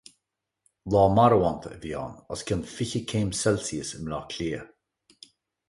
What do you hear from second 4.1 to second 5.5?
Átha Cliath.